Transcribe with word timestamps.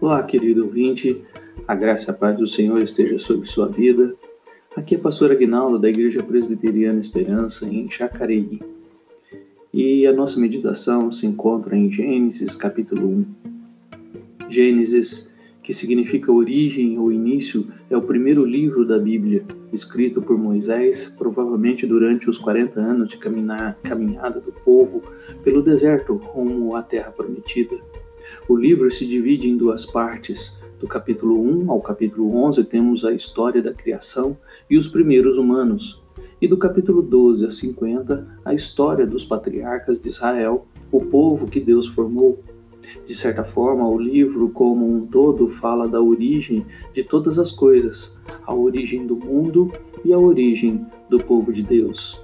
Olá, 0.00 0.22
querido 0.22 0.64
ouvinte, 0.64 1.20
a 1.68 1.74
graça 1.74 2.08
e 2.08 2.10
a 2.10 2.14
paz 2.14 2.38
do 2.38 2.46
Senhor 2.46 2.82
esteja 2.82 3.18
sobre 3.18 3.46
sua 3.46 3.68
vida. 3.68 4.14
Aqui 4.74 4.94
é 4.94 4.98
a 4.98 5.00
pastora 5.00 5.34
Aguinaldo 5.34 5.78
da 5.78 5.90
Igreja 5.90 6.22
Presbiteriana 6.22 6.98
Esperança, 6.98 7.66
em 7.66 7.86
Jacareí. 7.90 8.62
E 9.74 10.06
a 10.06 10.12
nossa 10.14 10.40
meditação 10.40 11.12
se 11.12 11.26
encontra 11.26 11.76
em 11.76 11.92
Gênesis 11.92 12.56
capítulo 12.56 13.08
1. 13.08 13.26
Gênesis, 14.48 15.34
que 15.62 15.74
significa 15.74 16.32
origem 16.32 16.98
ou 16.98 17.12
início, 17.12 17.68
é 17.90 17.96
o 17.96 18.00
primeiro 18.00 18.42
livro 18.42 18.86
da 18.86 18.98
Bíblia, 18.98 19.44
escrito 19.70 20.22
por 20.22 20.38
Moisés, 20.38 21.14
provavelmente 21.18 21.86
durante 21.86 22.30
os 22.30 22.38
40 22.38 22.80
anos 22.80 23.10
de 23.10 23.18
caminhada 23.18 24.40
do 24.40 24.50
povo 24.64 25.02
pelo 25.44 25.60
deserto 25.62 26.14
rumo 26.14 26.74
à 26.74 26.82
Terra 26.82 27.12
Prometida. 27.12 27.89
O 28.48 28.56
livro 28.56 28.90
se 28.90 29.06
divide 29.06 29.48
em 29.48 29.56
duas 29.56 29.86
partes. 29.86 30.54
Do 30.78 30.86
capítulo 30.86 31.40
1 31.40 31.70
ao 31.70 31.80
capítulo 31.80 32.34
11 32.44 32.64
temos 32.64 33.04
a 33.04 33.12
história 33.12 33.62
da 33.62 33.72
criação 33.72 34.36
e 34.68 34.76
os 34.76 34.88
primeiros 34.88 35.36
humanos. 35.36 36.02
E 36.40 36.48
do 36.48 36.56
capítulo 36.56 37.02
12 37.02 37.44
a 37.44 37.50
50, 37.50 38.26
a 38.44 38.54
história 38.54 39.06
dos 39.06 39.24
patriarcas 39.24 40.00
de 40.00 40.08
Israel, 40.08 40.66
o 40.90 41.00
povo 41.00 41.46
que 41.46 41.60
Deus 41.60 41.86
formou. 41.86 42.42
De 43.04 43.14
certa 43.14 43.44
forma, 43.44 43.86
o 43.86 43.98
livro 43.98 44.48
como 44.48 44.90
um 44.90 45.06
todo 45.06 45.48
fala 45.48 45.86
da 45.86 46.00
origem 46.00 46.64
de 46.92 47.04
todas 47.04 47.38
as 47.38 47.52
coisas, 47.52 48.18
a 48.46 48.54
origem 48.54 49.06
do 49.06 49.16
mundo 49.16 49.70
e 50.04 50.12
a 50.12 50.18
origem 50.18 50.86
do 51.08 51.18
povo 51.18 51.52
de 51.52 51.62
Deus. 51.62 52.20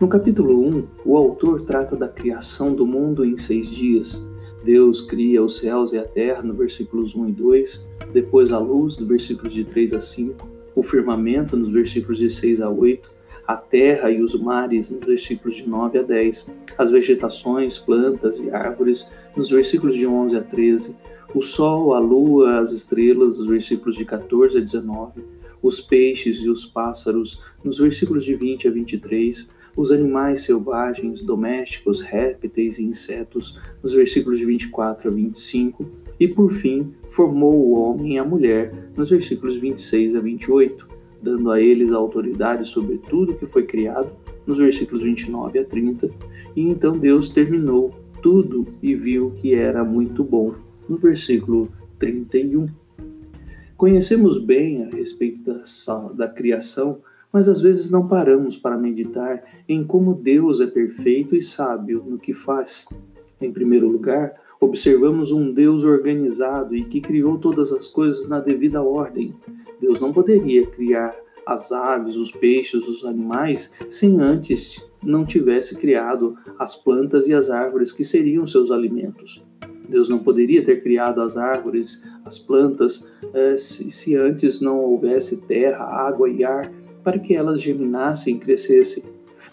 No 0.00 0.08
capítulo 0.08 0.60
1, 0.68 0.84
o 1.04 1.16
autor 1.16 1.62
trata 1.62 1.94
da 1.94 2.08
criação 2.08 2.74
do 2.74 2.86
mundo 2.86 3.24
em 3.24 3.36
seis 3.36 3.68
dias. 3.70 4.26
Deus 4.64 5.02
cria 5.02 5.42
os 5.42 5.58
céus 5.58 5.92
e 5.92 5.98
a 5.98 6.04
terra, 6.04 6.42
no 6.42 6.54
versículos 6.54 7.14
1 7.14 7.28
e 7.28 7.32
2, 7.32 7.88
depois 8.12 8.50
a 8.50 8.58
luz, 8.58 8.96
no 8.96 9.06
versículos 9.06 9.52
de 9.52 9.62
3 9.62 9.92
a 9.92 10.00
5, 10.00 10.50
o 10.74 10.82
firmamento, 10.82 11.54
nos 11.54 11.70
versículos 11.70 12.18
de 12.18 12.30
6 12.30 12.62
a 12.62 12.70
8, 12.70 13.12
a 13.46 13.56
terra 13.56 14.10
e 14.10 14.22
os 14.22 14.34
mares, 14.34 14.88
nos 14.88 15.06
versículos 15.06 15.56
de 15.56 15.68
9 15.68 15.98
a 15.98 16.02
10, 16.02 16.46
as 16.78 16.90
vegetações, 16.90 17.78
plantas 17.78 18.38
e 18.38 18.50
árvores, 18.50 19.06
nos 19.36 19.50
versículos 19.50 19.96
de 19.96 20.06
11 20.06 20.36
a 20.36 20.40
13, 20.40 20.96
o 21.34 21.42
sol, 21.42 21.92
a 21.92 21.98
lua, 21.98 22.58
as 22.58 22.72
estrelas, 22.72 23.38
nos 23.38 23.48
versículos 23.48 23.96
de 23.96 24.06
14 24.06 24.56
a 24.56 24.60
19, 24.62 25.22
os 25.62 25.78
peixes 25.78 26.38
e 26.38 26.48
os 26.48 26.64
pássaros, 26.64 27.38
nos 27.62 27.78
versículos 27.78 28.24
de 28.24 28.34
20 28.34 28.68
a 28.68 28.70
23, 28.70 29.46
os 29.76 29.90
animais 29.90 30.42
selvagens, 30.42 31.22
domésticos, 31.22 32.00
répteis 32.00 32.78
e 32.78 32.84
insetos, 32.84 33.58
nos 33.82 33.92
versículos 33.92 34.38
de 34.38 34.44
24 34.44 35.08
a 35.08 35.12
25, 35.12 35.84
e 36.18 36.28
por 36.28 36.50
fim, 36.50 36.92
formou 37.08 37.54
o 37.54 37.72
homem 37.72 38.14
e 38.14 38.18
a 38.18 38.24
mulher, 38.24 38.72
nos 38.96 39.10
versículos 39.10 39.56
26 39.56 40.14
a 40.14 40.20
28, 40.20 40.86
dando 41.20 41.50
a 41.50 41.60
eles 41.60 41.92
autoridade 41.92 42.68
sobre 42.68 42.98
tudo 42.98 43.34
que 43.34 43.46
foi 43.46 43.64
criado, 43.64 44.12
nos 44.46 44.58
versículos 44.58 45.02
29 45.02 45.58
a 45.58 45.64
30, 45.64 46.10
e 46.54 46.62
então 46.62 46.98
Deus 46.98 47.28
terminou 47.28 47.94
tudo 48.22 48.66
e 48.82 48.94
viu 48.94 49.30
que 49.30 49.54
era 49.54 49.82
muito 49.82 50.22
bom, 50.22 50.54
no 50.88 50.96
versículo 50.96 51.68
31. 51.98 52.68
Conhecemos 53.76 54.38
bem 54.38 54.84
a 54.84 54.88
respeito 54.88 55.42
da, 55.42 55.62
da 56.14 56.28
criação 56.28 57.00
mas 57.34 57.48
às 57.48 57.60
vezes 57.60 57.90
não 57.90 58.06
paramos 58.06 58.56
para 58.56 58.78
meditar 58.78 59.42
em 59.68 59.84
como 59.84 60.14
Deus 60.14 60.60
é 60.60 60.68
perfeito 60.68 61.34
e 61.34 61.42
sábio 61.42 62.04
no 62.06 62.16
que 62.16 62.32
faz. 62.32 62.88
Em 63.40 63.50
primeiro 63.50 63.88
lugar, 63.88 64.32
observamos 64.60 65.32
um 65.32 65.52
Deus 65.52 65.82
organizado 65.82 66.76
e 66.76 66.84
que 66.84 67.00
criou 67.00 67.36
todas 67.36 67.72
as 67.72 67.88
coisas 67.88 68.28
na 68.28 68.38
devida 68.38 68.80
ordem. 68.84 69.34
Deus 69.80 69.98
não 69.98 70.12
poderia 70.12 70.64
criar 70.64 71.12
as 71.44 71.72
aves, 71.72 72.14
os 72.14 72.30
peixes, 72.30 72.86
os 72.86 73.04
animais, 73.04 73.72
sem 73.90 74.20
antes 74.20 74.80
não 75.02 75.26
tivesse 75.26 75.76
criado 75.76 76.36
as 76.56 76.76
plantas 76.76 77.26
e 77.26 77.34
as 77.34 77.50
árvores 77.50 77.90
que 77.90 78.04
seriam 78.04 78.46
seus 78.46 78.70
alimentos. 78.70 79.44
Deus 79.88 80.08
não 80.08 80.20
poderia 80.20 80.64
ter 80.64 80.84
criado 80.84 81.20
as 81.20 81.36
árvores, 81.36 82.00
as 82.24 82.38
plantas, 82.38 83.10
eh, 83.34 83.56
se 83.56 84.16
antes 84.16 84.60
não 84.60 84.78
houvesse 84.78 85.42
terra, 85.42 85.84
água 85.84 86.30
e 86.30 86.44
ar 86.44 86.72
para 87.04 87.18
que 87.18 87.34
elas 87.36 87.60
germinassem 87.60 88.36
e 88.36 88.38
crescessem. 88.38 89.04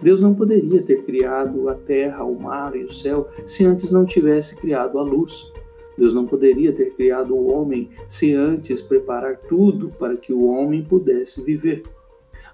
Deus 0.02 0.20
não 0.20 0.34
poderia 0.34 0.82
ter 0.82 1.04
criado 1.04 1.70
a 1.70 1.76
terra, 1.76 2.24
o 2.24 2.40
mar 2.40 2.76
e 2.76 2.84
o 2.84 2.92
céu 2.92 3.30
se 3.46 3.64
antes 3.66 3.92
não 3.92 4.06
tivesse 4.06 4.56
criado 4.56 4.98
a 4.98 5.04
luz. 5.04 5.46
Deus 5.96 6.14
não 6.14 6.26
poderia 6.26 6.72
ter 6.72 6.96
criado 6.96 7.36
o 7.36 7.52
homem 7.52 7.90
se 8.08 8.34
antes 8.34 8.82
preparar 8.82 9.38
tudo 9.38 9.92
para 10.00 10.18
que 10.18 10.34
o 10.34 10.46
homem 10.46 10.84
pudesse 10.84 11.44
viver. 11.44 11.84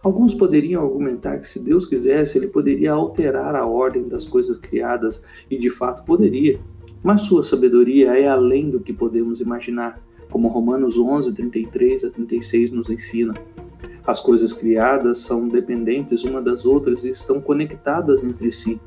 Alguns 0.03 0.34
poderiam 0.34 0.84
argumentar 0.84 1.40
que 1.40 1.47
se 1.47 1.64
Deus 1.64 1.85
quisesse, 1.85 2.38
ele 2.38 2.47
poderia 2.47 2.91
alterar 2.91 3.56
a 3.56 3.66
ordem 3.66 4.08
das 4.08 4.28
coisas 4.28 4.58
criadas, 4.58 5.25
e 5.50 5.58
de 5.58 5.69
fato 5.69 6.03
poderia. 6.03 6.59
Mas 7.02 7.22
sua 7.22 7.44
sabedoria 7.44 8.18
é 8.18 8.28
além 8.28 8.69
do 8.69 8.79
que 8.79 8.91
podemos 8.91 9.40
imaginar, 9.40 10.02
como 10.29 10.50
Romanos 10.50 10.97
11, 10.97 11.34
33 11.34 12.03
a 12.03 12.09
36 12.09 12.72
nos 12.72 12.90
ensina. 12.90 13.34
As 14.07 14.22
coisas 14.22 14.53
criadas 14.53 15.18
são 15.18 15.50
dependentes 15.50 16.23
uma 16.23 16.41
das 16.41 16.66
outras 16.66 17.03
e 17.03 17.09
estão 17.09 17.41
conectadas 17.41 18.23
entre 18.23 18.53
si. 18.53 18.79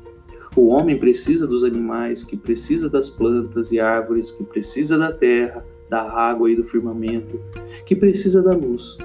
O 0.55 0.69
homem 0.69 0.97
precisa 0.97 1.45
dos 1.45 1.63
animais, 1.63 2.23
que 2.23 2.35
precisa 2.35 2.89
das 2.89 3.07
plantas 3.07 3.71
e 3.71 3.79
árvores, 3.79 4.31
que 4.31 4.43
precisa 4.43 4.97
da 4.97 5.13
terra, 5.13 5.63
da 5.87 6.01
água 6.01 6.49
e 6.49 6.55
do 6.55 6.63
firmamento, 6.63 7.39
que 7.85 7.95
precisa 7.95 8.41
da 8.41 8.51
luz. 8.51 8.97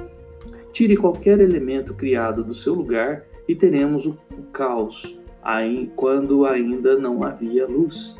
Tire 0.72 0.96
qualquer 0.96 1.38
elemento 1.38 1.92
criado 1.92 2.42
do 2.42 2.54
seu 2.54 2.72
lugar 2.72 3.26
e 3.46 3.54
teremos 3.54 4.06
o, 4.06 4.16
caos, 4.50 5.18
quando 5.94 6.46
ainda 6.46 6.98
não 6.98 7.22
havia 7.22 7.66
luz. 7.66 8.16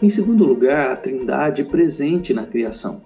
Em 0.00 0.08
segundo 0.08 0.44
lugar, 0.44 0.92
a 0.92 0.96
Trindade 0.96 1.64
presente 1.64 2.32
na 2.32 2.46
criação. 2.46 3.02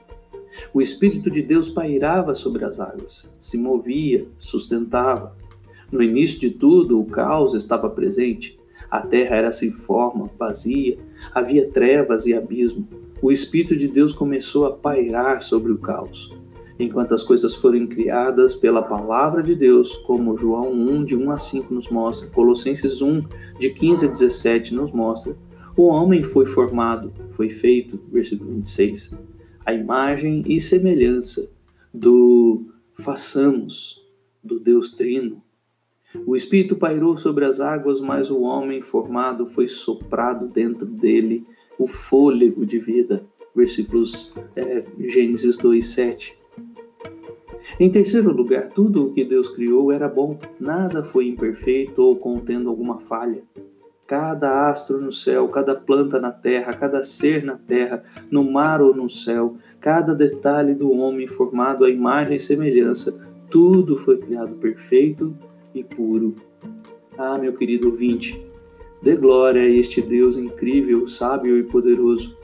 O 0.72 0.80
Espírito 0.80 1.30
de 1.30 1.42
Deus 1.42 1.68
pairava 1.68 2.34
sobre 2.34 2.64
as 2.64 2.80
águas, 2.80 3.32
se 3.40 3.58
movia, 3.58 4.26
sustentava. 4.38 5.36
No 5.90 6.02
início 6.02 6.38
de 6.38 6.50
tudo, 6.50 7.00
o 7.00 7.06
caos 7.06 7.54
estava 7.54 7.88
presente. 7.88 8.58
A 8.90 9.00
terra 9.00 9.36
era 9.36 9.52
sem 9.52 9.72
forma, 9.72 10.30
vazia, 10.38 10.98
havia 11.32 11.68
trevas 11.68 12.26
e 12.26 12.34
abismo. 12.34 12.86
O 13.20 13.32
Espírito 13.32 13.76
de 13.76 13.88
Deus 13.88 14.12
começou 14.12 14.66
a 14.66 14.72
pairar 14.72 15.40
sobre 15.40 15.72
o 15.72 15.78
caos. 15.78 16.32
Enquanto 16.78 17.14
as 17.14 17.22
coisas 17.22 17.54
foram 17.54 17.86
criadas 17.86 18.54
pela 18.54 18.82
palavra 18.82 19.42
de 19.42 19.54
Deus, 19.54 19.96
como 19.98 20.36
João 20.36 20.72
1, 20.72 21.04
de 21.04 21.16
1 21.16 21.30
a 21.30 21.38
5 21.38 21.72
nos 21.72 21.88
mostra, 21.88 22.28
Colossenses 22.28 23.00
1, 23.00 23.22
de 23.58 23.70
15 23.70 24.06
a 24.06 24.08
17 24.08 24.74
nos 24.74 24.90
mostra, 24.90 25.36
o 25.76 25.86
homem 25.86 26.24
foi 26.24 26.46
formado, 26.46 27.12
foi 27.30 27.50
feito, 27.50 28.00
versículo 28.10 28.52
26 28.54 29.33
a 29.64 29.72
imagem 29.72 30.42
e 30.46 30.60
semelhança 30.60 31.50
do 31.92 32.66
façamos, 32.94 34.02
do 34.42 34.58
Deus 34.58 34.92
Trino. 34.92 35.42
O 36.26 36.36
Espírito 36.36 36.76
pairou 36.76 37.16
sobre 37.16 37.44
as 37.44 37.60
águas, 37.60 38.00
mas 38.00 38.30
o 38.30 38.42
homem 38.42 38.82
formado 38.82 39.46
foi 39.46 39.66
soprado 39.66 40.46
dentro 40.46 40.86
dele 40.86 41.44
o 41.78 41.86
fôlego 41.86 42.64
de 42.64 42.78
vida. 42.78 43.24
Versículos 43.54 44.32
é, 44.54 44.84
Gênesis 44.98 45.56
2, 45.56 45.84
7. 45.84 46.38
Em 47.80 47.90
terceiro 47.90 48.32
lugar, 48.32 48.68
tudo 48.68 49.06
o 49.06 49.12
que 49.12 49.24
Deus 49.24 49.48
criou 49.48 49.90
era 49.90 50.08
bom, 50.08 50.38
nada 50.60 51.02
foi 51.02 51.26
imperfeito 51.26 52.02
ou 52.02 52.14
contendo 52.14 52.68
alguma 52.68 52.98
falha. 52.98 53.42
Cada 54.06 54.68
astro 54.68 55.00
no 55.00 55.10
céu, 55.10 55.48
cada 55.48 55.74
planta 55.74 56.20
na 56.20 56.30
terra, 56.30 56.72
cada 56.74 57.02
ser 57.02 57.42
na 57.42 57.56
terra, 57.56 58.02
no 58.30 58.44
mar 58.44 58.82
ou 58.82 58.94
no 58.94 59.08
céu, 59.08 59.56
cada 59.80 60.14
detalhe 60.14 60.74
do 60.74 60.92
homem 60.92 61.26
formado 61.26 61.84
à 61.84 61.90
imagem 61.90 62.36
e 62.36 62.40
semelhança, 62.40 63.18
tudo 63.50 63.96
foi 63.96 64.18
criado 64.18 64.56
perfeito 64.56 65.34
e 65.74 65.82
puro. 65.82 66.36
Ah, 67.16 67.38
meu 67.38 67.54
querido 67.54 67.88
ouvinte, 67.88 68.44
dê 69.00 69.16
glória 69.16 69.62
a 69.62 69.68
este 69.68 70.02
Deus 70.02 70.36
incrível, 70.36 71.06
sábio 71.08 71.56
e 71.56 71.62
poderoso. 71.62 72.36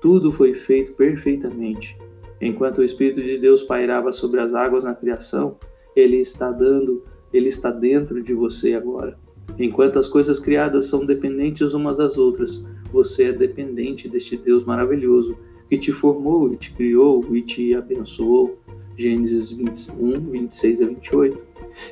Tudo 0.00 0.30
foi 0.30 0.54
feito 0.54 0.92
perfeitamente. 0.92 1.96
Enquanto 2.40 2.78
o 2.78 2.84
Espírito 2.84 3.20
de 3.20 3.38
Deus 3.38 3.64
pairava 3.64 4.12
sobre 4.12 4.40
as 4.40 4.54
águas 4.54 4.84
na 4.84 4.94
criação, 4.94 5.56
ele 5.96 6.18
está 6.18 6.52
dando, 6.52 7.02
ele 7.32 7.48
está 7.48 7.70
dentro 7.70 8.22
de 8.22 8.32
você 8.32 8.74
agora. 8.74 9.18
Enquanto 9.56 9.98
as 9.98 10.08
coisas 10.08 10.38
criadas 10.38 10.86
são 10.86 11.06
dependentes 11.06 11.74
umas 11.74 11.98
das 11.98 12.18
outras, 12.18 12.66
você 12.92 13.24
é 13.24 13.32
dependente 13.32 14.08
deste 14.08 14.36
Deus 14.36 14.64
maravilhoso 14.64 15.36
que 15.68 15.76
te 15.76 15.92
formou 15.92 16.52
e 16.52 16.56
te 16.56 16.72
criou 16.72 17.24
e 17.34 17.42
te 17.42 17.74
abençoou. 17.74 18.58
Gênesis 18.96 19.52
21, 19.52 20.20
26 20.30 20.82
a 20.82 20.86
28. 20.86 21.38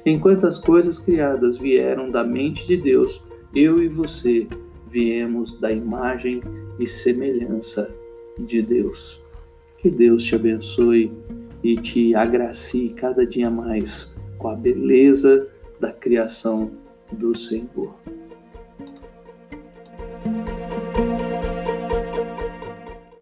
Enquanto 0.05 0.47
as 0.47 0.59
coisas 0.59 0.99
criadas 0.99 1.57
vieram 1.57 2.11
da 2.11 2.25
mente 2.25 2.67
de 2.67 2.77
Deus, 2.77 3.23
eu 3.55 3.81
e 3.83 3.89
você 3.89 4.49
viemos 4.89 5.59
da 5.61 5.71
imagem 5.71 6.41
e 6.79 6.87
semelhança 6.87 7.95
de 8.39 8.63
Deus. 8.63 9.23
Que 9.79 9.91
Deus 9.91 10.25
te 10.25 10.35
abençoe 10.35 11.13
e 11.63 11.77
te 11.77 12.15
agracie 12.15 12.91
cada 12.91 13.27
dia 13.27 13.51
mais 13.51 14.15
com 14.39 14.49
a 14.49 14.55
beleza 14.55 15.49
da 15.79 15.93
criação 15.93 16.71
do 17.13 17.35
Senhor. 17.35 17.95